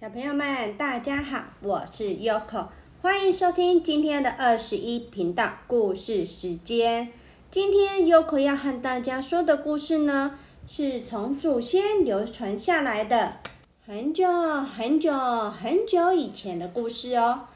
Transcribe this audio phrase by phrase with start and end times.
[0.00, 2.66] 小朋友们，大家好，我是 Yoko，
[3.02, 7.08] 欢迎收听今天的二十一频道故事时间。
[7.50, 10.38] 今天 Yoko 要和大家说的故事呢，
[10.68, 13.38] 是从祖先流传下来的，
[13.84, 17.48] 很久很久很久以前的故事哦。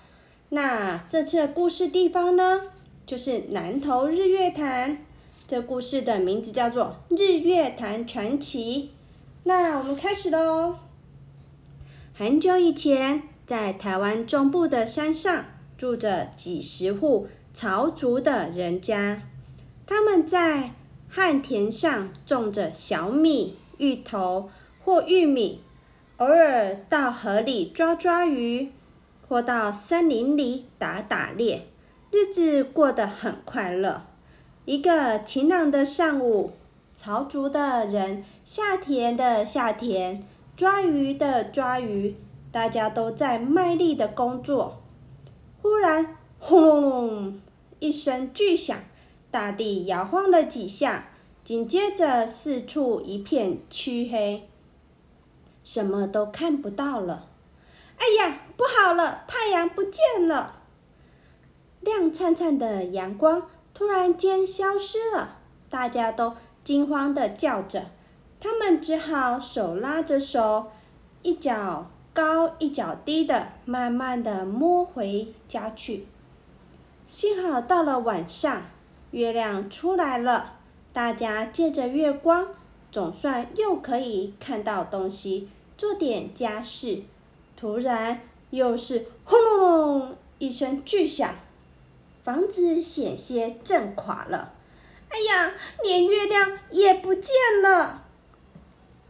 [0.48, 2.62] 那这次的故事地方呢，
[3.06, 4.98] 就是南投日月潭。
[5.46, 8.90] 这故事的名字叫做《日月潭传奇》。
[9.44, 10.78] 那我们开始喽。
[12.24, 15.44] 很久以前，在台湾中部的山上，
[15.76, 19.22] 住着几十户潮族的人家。
[19.84, 20.70] 他们在
[21.08, 24.48] 旱田上种着小米、芋头
[24.84, 25.62] 或玉米，
[26.18, 28.70] 偶尔到河里抓抓鱼，
[29.26, 31.66] 或到森林里打打猎，
[32.12, 34.04] 日子过得很快乐。
[34.64, 36.52] 一个晴朗的上午，
[36.96, 40.24] 潮族的人下田的下田。
[40.56, 42.16] 抓鱼的抓鱼，
[42.50, 44.82] 大家都在卖力的工作。
[45.60, 47.40] 忽然，轰隆隆
[47.78, 48.78] 一声巨响，
[49.30, 51.08] 大地摇晃了几下，
[51.42, 54.48] 紧接着四处一片漆黑，
[55.64, 57.28] 什么都看不到了。
[57.96, 60.60] 哎呀，不好了，太阳不见了！
[61.80, 65.38] 亮灿灿的阳光突然间消失了，
[65.70, 67.86] 大家都惊慌的叫着。
[68.42, 70.72] 他们只好手拉着手，
[71.22, 76.08] 一脚高一脚低的，慢慢的摸回家去。
[77.06, 78.64] 幸好到了晚上，
[79.12, 80.54] 月亮出来了，
[80.92, 82.48] 大家借着月光，
[82.90, 87.02] 总算又可以看到东西，做点家事。
[87.56, 91.36] 突然，又是轰隆隆一声巨响，
[92.24, 94.54] 房子险些震垮了。
[95.10, 95.52] 哎呀，
[95.84, 98.01] 连月亮也不见了！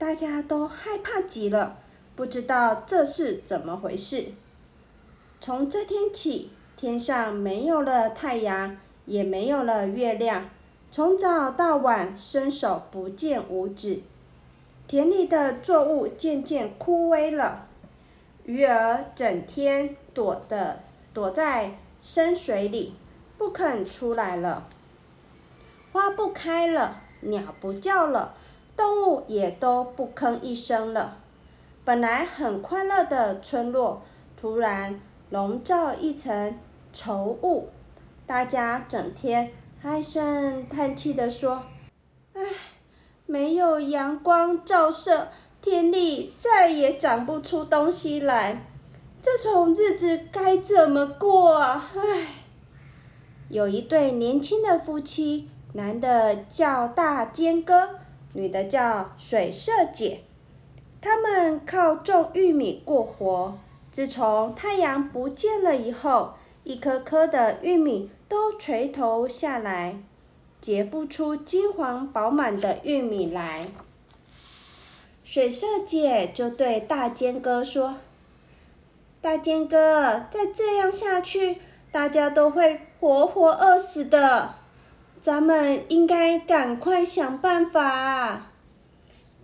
[0.03, 1.79] 大家都害怕极了，
[2.17, 4.33] 不知道这是怎么回事。
[5.41, 10.51] 从这天起，天上没有了太阳，也没有了月亮，
[10.91, 14.03] 从早到晚伸手不见五指。
[14.89, 17.69] 田里的作物渐渐枯萎了，
[18.45, 20.81] 鱼儿整天躲的
[21.15, 22.97] 躲在深水里，
[23.39, 24.67] 不肯出来了。
[25.93, 28.35] 花不开了，鸟不叫了。
[28.77, 31.19] 动物也都不吭一声了。
[31.85, 34.03] 本来很快乐的村落，
[34.41, 35.01] 突然
[35.31, 36.59] 笼罩一层
[36.93, 37.71] 愁雾。
[38.27, 41.65] 大家整天唉声叹气地说
[42.35, 42.43] ：“唉，
[43.27, 45.29] 没有阳光照射，
[45.61, 48.65] 田里再也长不出东西来。
[49.21, 51.91] 这种日子该怎么过啊？
[51.97, 52.27] 唉。”
[53.51, 57.99] 有一对年轻的夫妻，男的叫大坚哥。
[58.35, 60.23] 女的叫水社姐，
[61.01, 63.59] 他们靠种玉米过活。
[63.91, 66.35] 自从太阳不见了以后，
[66.65, 69.99] 一颗颗的玉米都垂头下来，
[70.61, 73.69] 结不出金黄饱满的玉米来。
[75.23, 77.97] 水社姐就对大坚哥说
[79.21, 81.59] ：“大坚哥，再这样下去，
[81.91, 84.55] 大家都会活活饿死的。”
[85.23, 88.51] 咱们应该赶快想办法。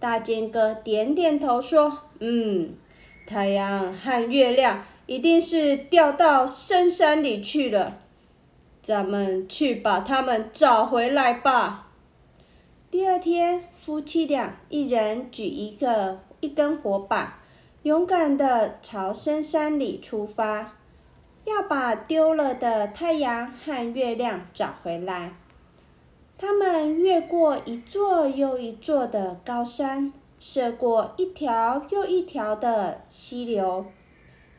[0.00, 2.74] 大剑哥点点头说：“嗯，
[3.24, 8.00] 太阳和月亮一定是掉到深山里去了，
[8.82, 11.86] 咱们去把他们找回来吧。”
[12.90, 17.40] 第二天，夫妻俩一人举一个一根火把，
[17.84, 20.72] 勇敢地朝深山里出发，
[21.44, 25.34] 要把丢了的太阳和月亮找回来。
[26.40, 33.86] 他们越过一座又一座的高山，涉过一条又一条的溪流，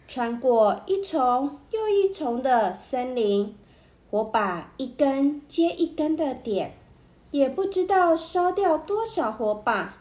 [0.05, 3.55] 穿过一丛又一丛的森林，
[4.11, 6.73] 火把一根接一根的点，
[7.31, 9.95] 也不知道烧掉多少火把，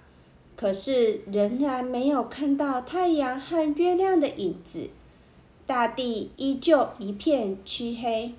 [0.56, 4.90] 可是仍然没有看到太阳和月亮的影子，
[5.64, 8.34] 大地依旧一片漆黑。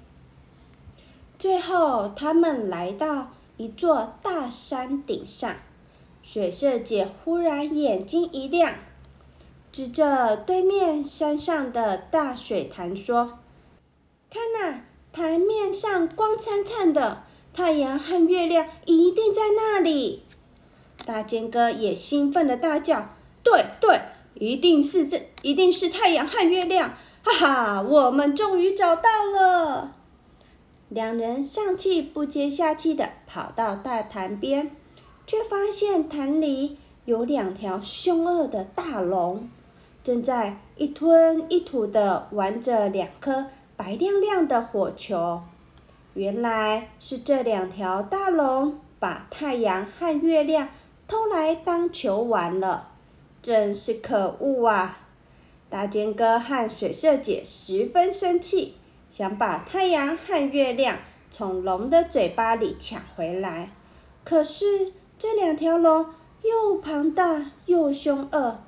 [1.40, 5.56] 最后，他们来到一座大山顶上。
[6.22, 8.76] 水社姐忽然眼睛一亮，
[9.72, 13.40] 指着对面山上的大水潭说
[14.30, 14.82] ：“看呐，
[15.14, 20.24] 潭面上光灿灿的，太阳和月亮一定在那里。”
[21.06, 24.02] 大尖哥也兴奋的大叫：“对对，
[24.34, 26.98] 一定是这，一定是太阳和月亮！
[27.24, 29.96] 哈哈，我们终于找到了！”
[30.90, 34.72] 两人上气不接下气的跑到大潭边，
[35.28, 39.48] 却发现潭里有两条凶恶的大龙，
[40.04, 43.48] 正在一吞一吐的玩着两颗
[43.78, 45.44] 白亮亮的火球。
[46.16, 50.70] 原来是这两条大龙把太阳和月亮
[51.08, 52.90] 偷来当球玩了，
[53.44, 55.02] 真是可恶啊！
[55.70, 58.74] 大尖哥和水色姐十分生气，
[59.10, 61.00] 想把太阳和月亮
[61.32, 63.72] 从龙的嘴巴里抢回来。
[64.24, 66.06] 可是这两条龙
[66.44, 68.60] 又庞大又凶恶，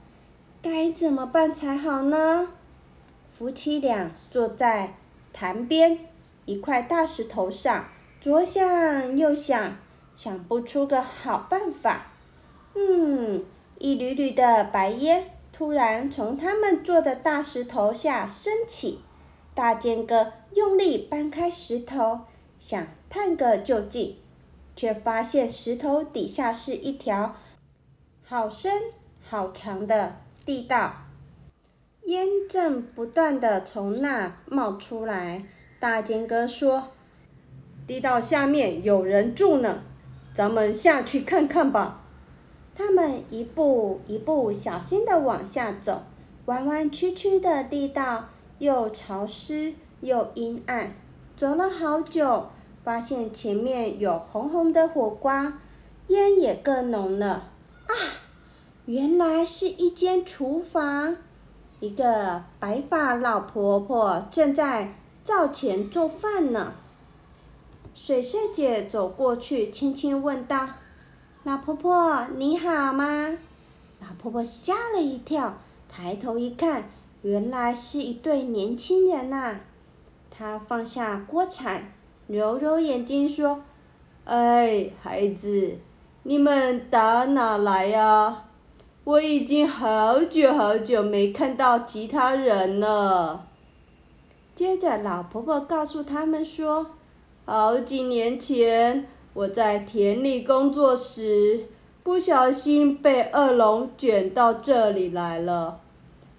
[0.61, 2.49] 该怎么办才好呢？
[3.29, 4.95] 夫妻俩坐在
[5.31, 5.99] 潭边。
[6.45, 7.85] 一块大石头上，
[8.19, 9.77] 左想右想，
[10.15, 12.07] 想不出个好办法。
[12.73, 13.45] 嗯，
[13.77, 19.01] 一缕缕的白烟突然从他们坐的大石头下升起。
[19.61, 22.21] 大剑哥用力搬开石头，
[22.57, 24.17] 想探个究竟，
[24.75, 27.35] 却发现石头底下是一条
[28.23, 28.85] 好深
[29.21, 31.03] 好长的地道，
[32.05, 35.45] 烟正不断的从那冒出来。
[35.79, 36.87] 大尖哥说
[37.85, 39.83] ：“地道下面有人住呢，
[40.33, 42.03] 咱们下去看看吧。”
[42.73, 46.01] 他们一步一步小心地往下走，
[46.45, 48.29] 弯弯曲曲的地道
[48.61, 50.93] 又潮湿又阴暗。
[51.35, 52.49] 走了好久，
[52.83, 55.59] 发现前面有红红的火光，
[56.07, 57.49] 烟也更浓了。
[57.87, 57.93] 啊，
[58.85, 61.17] 原来是一间厨房，
[61.79, 64.93] 一个白发老婆婆正在。
[65.23, 66.73] 灶前做饭呢。
[67.93, 70.67] 水色姐走过去，轻轻问道
[71.43, 73.37] ：“老婆婆，你好吗？”
[74.01, 76.89] 老婆婆吓了一跳，抬头一看，
[77.21, 79.59] 原来是一对年轻人呐。
[80.29, 81.93] 他放下锅铲，
[82.27, 83.61] 揉揉眼睛说
[84.25, 85.77] ：“哎，孩子，
[86.23, 88.45] 你们打哪来呀？
[89.03, 93.47] 我已经好久好久没看到其他人了。”
[94.55, 96.91] 接着，老婆婆告诉他们说
[97.45, 101.67] ：“好几年前，我在田里工作时，
[102.03, 105.81] 不小心被恶龙卷到这里来了。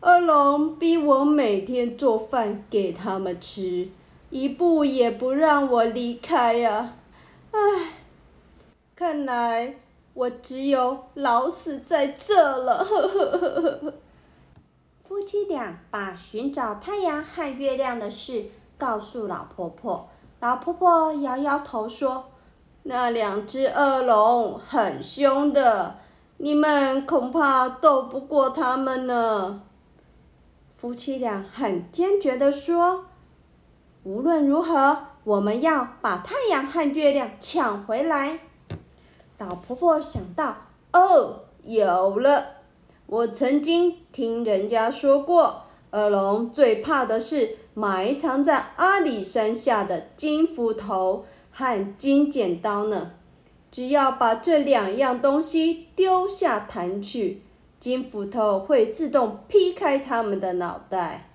[0.02, 3.88] 恶龙逼我每天做饭给他们吃，
[4.30, 6.94] 一步也不让我离开呀！
[7.52, 7.60] 唉，
[8.96, 9.76] 看来
[10.12, 12.84] 我只有老死在这了。
[15.06, 18.46] ”。夫妻俩把寻找太阳和月亮的事
[18.76, 20.08] 告诉老婆婆，
[20.40, 22.24] 老婆婆摇摇头说
[22.82, 25.98] ：“那两只恶龙很凶的，
[26.38, 29.62] 你们恐怕斗不过他们呢。”
[30.82, 33.04] 夫妻俩很坚决地说
[34.02, 38.40] ：“无论如何，我们要把太阳和月亮抢回来。”
[39.38, 40.56] 老婆婆想到
[40.92, 42.56] ：“哦，有了。”
[43.06, 53.12] 我曾经听人家说过，恶龙最怕的是埋藏在阿里山下的金斧头和金剪刀呢。
[53.70, 57.42] 只要把这两样东西丢下潭去，
[57.82, 61.30] 金斧头会自动劈开他们的脑袋，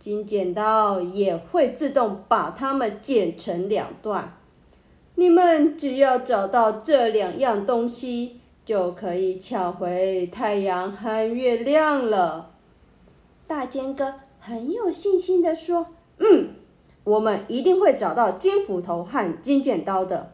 [0.00, 4.36] 金剪刀也会自动把它们剪成两段。
[5.14, 8.40] 你们只要找到这两样东西。
[8.64, 12.52] 就可以抢回太阳和月亮了。
[13.44, 15.88] 大尖哥很有信心地说
[16.18, 16.50] ：“嗯，
[17.02, 20.30] 我们一定会找到金斧头和金剪刀的。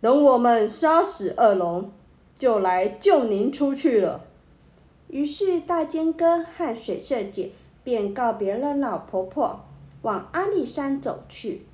[0.00, 1.92] 等我们杀死恶龙，
[2.36, 4.24] 就来救您出去了。”
[5.10, 7.52] 于是大尖哥和水社姐
[7.84, 9.60] 便告别了老婆婆，
[10.02, 11.66] 往阿里山走去。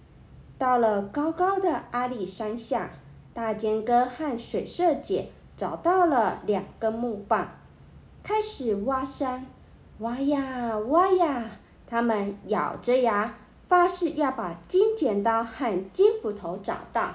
[0.58, 2.90] 到了高高的阿里山下，
[3.32, 5.30] 大尖哥和水社姐。
[5.56, 7.48] 找到了两根木棒，
[8.22, 9.46] 开始挖山，
[10.00, 11.52] 挖呀挖呀，
[11.86, 17.14] 他们咬着牙，发誓要把金剪刀和金斧头找到。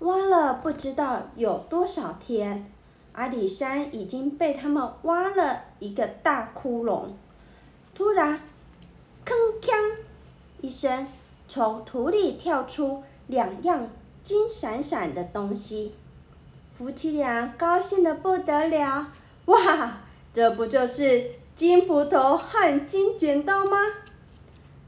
[0.00, 2.70] 挖了不知道有多少天，
[3.16, 7.08] 阿里山已经被他们挖了一个大窟窿。
[7.94, 8.42] 突然，
[9.24, 9.96] 铿锵
[10.60, 11.08] 一声，
[11.48, 13.90] 从土里跳出两样
[14.22, 15.94] 金闪闪的东西。
[16.70, 19.10] 夫妻俩高兴的不得了，
[19.46, 23.78] 哇，这不就是金斧头和金剪刀吗？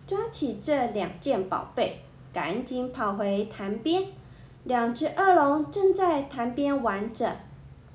[0.07, 4.05] 抓起这两件宝贝，赶紧跑回潭边。
[4.65, 7.39] 两只恶龙正在潭边玩着，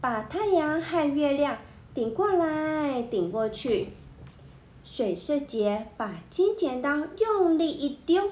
[0.04, 1.60] 把太阳和月亮
[1.94, 3.88] 顶过来顶过去。
[4.84, 8.30] 水世杰把金剪刀用力一丢，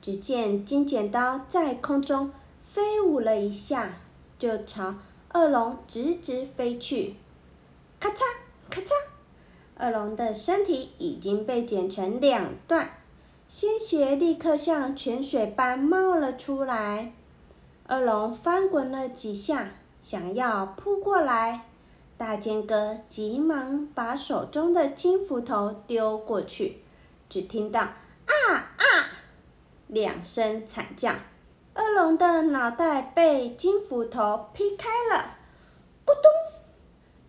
[0.00, 3.96] 只见金剪刀在空中飞舞了一下。
[4.38, 4.94] 就朝
[5.34, 7.16] 恶龙直直飞去，
[7.98, 8.20] 咔嚓
[8.70, 8.92] 咔嚓，
[9.80, 12.90] 恶龙的身体已经被剪成两段，
[13.48, 17.12] 鲜血立刻像泉水般冒了出来。
[17.88, 21.66] 恶龙翻滚了几下，想要扑过来，
[22.16, 26.82] 大剑哥急忙把手中的金斧头丢过去，
[27.28, 27.80] 只听到
[28.26, 28.84] “啊啊”
[29.88, 31.12] 两声惨叫，
[31.74, 35.36] 恶龙的脑袋被金斧头劈开了，
[36.04, 36.60] 咕咚，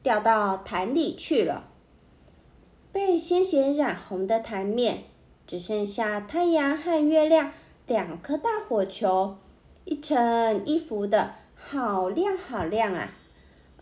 [0.01, 1.65] 掉到潭里去了。
[2.91, 5.03] 被鲜血染红的潭面，
[5.45, 7.51] 只剩下太阳和月亮
[7.85, 9.37] 两颗大火球，
[9.85, 13.13] 一层一浮的，好亮好亮啊！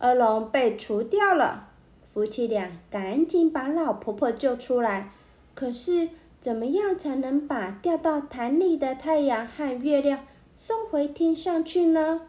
[0.00, 1.68] 恶龙被除掉了，
[2.12, 5.12] 夫妻俩赶紧把老婆婆救出来。
[5.54, 6.08] 可是，
[6.40, 12.22] 怎么样才能把掉到潭里的太阳和月亮送回天上去呢？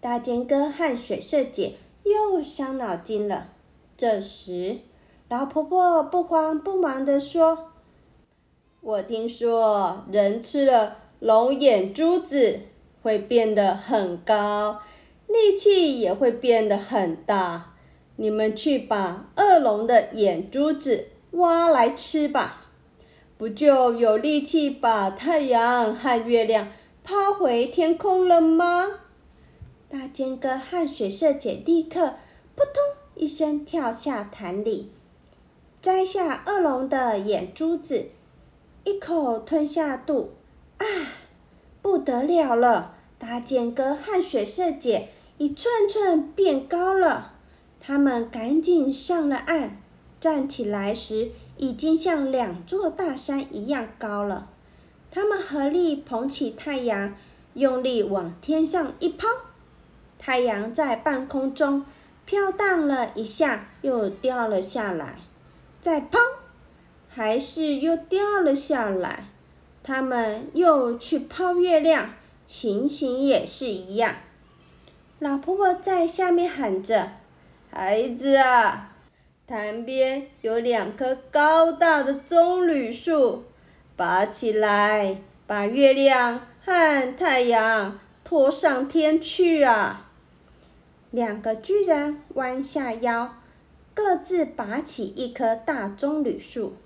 [0.00, 1.74] 大尖哥和水色姐
[2.04, 3.48] 又伤脑筋了。
[3.96, 4.78] 这时，
[5.28, 7.70] 老婆婆不慌不忙地说
[8.80, 12.60] ：“我听说人吃了龙眼珠子
[13.02, 14.80] 会变得很高，
[15.26, 17.74] 力气也会变得很大。
[18.16, 22.66] 你们去把恶龙的眼珠子挖来吃吧，
[23.38, 26.68] 不就有力气把太阳和月亮
[27.02, 29.00] 抛回天空了吗？”
[29.88, 32.14] 大尖哥和水色姐立刻
[32.54, 32.74] 扑通
[33.16, 34.92] 一声跳下潭里。
[35.80, 38.10] 摘下恶龙的眼珠子，
[38.84, 40.34] 一口吞下肚，
[40.76, 40.84] 啊，
[41.82, 42.94] 不得了了！
[43.18, 45.08] 大剑哥和水社姐
[45.38, 47.34] 一寸寸变高了。
[47.80, 49.78] 他们赶紧上了岸，
[50.20, 54.48] 站起来时已经像两座大山一样高了。
[55.10, 57.14] 他们合力捧起太阳，
[57.54, 59.26] 用力往天上一抛，
[60.18, 61.84] 太阳在半空中
[62.24, 65.16] 飘荡了一下，又掉了下来。
[65.80, 66.18] 再砰，
[67.08, 69.24] 还是又掉了下来。
[69.82, 72.14] 他们又去抛月亮，
[72.46, 74.16] 情形也是一样。
[75.18, 77.12] 老婆婆在下面喊着
[77.70, 78.96] ：“孩子啊，
[79.46, 83.44] 潭边有两棵高大的棕榈树，
[83.96, 90.10] 拔起来，把月亮和太阳拖上天去啊！”
[91.10, 93.36] 两个巨人弯下腰。
[93.92, 96.76] 各自拔起一棵大棕榈树，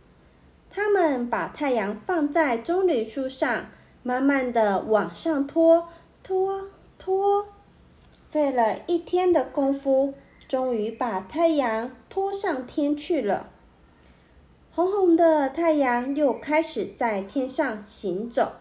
[0.77, 3.67] 他们把太阳放在棕榈树上，
[4.03, 5.89] 慢慢的往上拖，
[6.25, 6.67] 拖，
[6.99, 7.47] 拖，
[8.29, 10.15] 费了一天的功夫，
[10.49, 13.51] 终于把太阳拖上天去了。
[14.73, 18.55] 红红的太阳又开始在天上行走，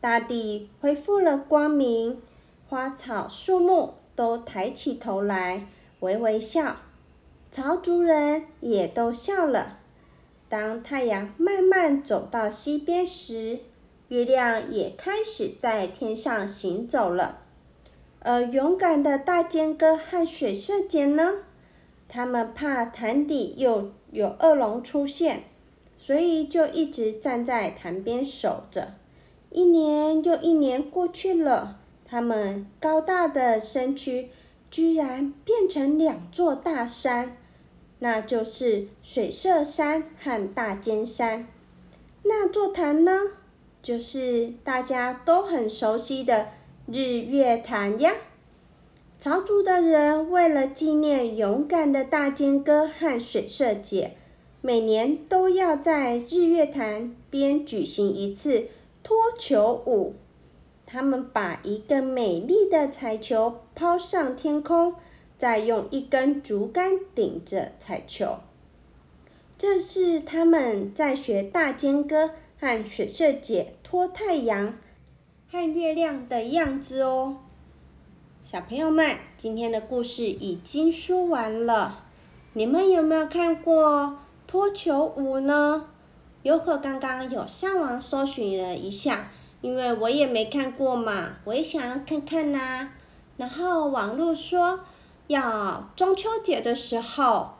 [0.00, 2.22] 大地恢复了光明，
[2.68, 5.66] 花草树木都抬起头来，
[5.98, 6.76] 微微笑。
[7.50, 9.79] 曹族人也都笑了。
[10.50, 13.60] 当太阳慢慢走到西边时，
[14.08, 17.38] 月亮也开始在天上行走了。
[18.18, 21.44] 而勇敢的大尖哥和水社姐呢？
[22.08, 25.44] 他们怕潭底又有恶龙出现，
[25.96, 28.94] 所以就一直站在潭边守着。
[29.50, 34.30] 一年又一年过去了，他们高大的身躯
[34.68, 37.36] 居然变成两座大山。
[38.00, 41.46] 那就是水社山和大尖山，
[42.22, 43.12] 那座潭呢，
[43.80, 46.48] 就是大家都很熟悉的
[46.86, 48.14] 日月潭呀。
[49.18, 54.16] 曹族的人为了纪念勇敢的大尖哥和水社姐，
[54.62, 58.68] 每年都要在日月潭边举行一次
[59.02, 60.14] 脱球舞。
[60.86, 64.94] 他们把一个美丽的彩球抛上天空。
[65.40, 68.40] 再用一根竹竿顶着彩球，
[69.56, 74.76] 这是他们在学大尖哥和水色姐托太阳
[75.50, 77.38] 和月亮的样子哦。
[78.44, 82.04] 小朋友们，今天的故事已经说完了，
[82.52, 85.86] 你们有没有看过脱球舞呢？
[86.42, 89.30] 优可刚刚有上网搜寻了一下，
[89.62, 92.90] 因为我也没看过嘛，我也想要看看呐。
[93.38, 94.80] 然后网络说。
[95.30, 97.50] 要中秋节的时候，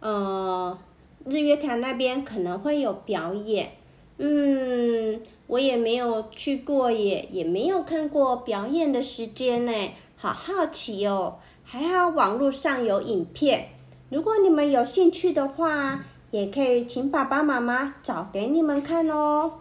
[0.00, 0.76] 嗯，
[1.24, 3.74] 日月潭那边可能会有表演。
[4.18, 9.72] 嗯，我也没有去过耶，也没有看过表演的时间呢，
[10.16, 11.38] 好好奇哦。
[11.62, 13.68] 还好网络上有影片，
[14.10, 19.60] 如果你们有兴趣的话，也可以请爸爸妈妈找给你们看哦。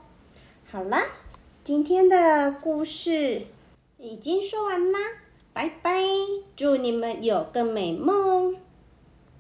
[0.71, 1.03] 好啦，
[1.63, 3.43] 今天的故事
[3.99, 4.99] 已经说完啦。
[5.53, 5.91] 拜拜，
[6.55, 8.55] 祝你们有个美梦。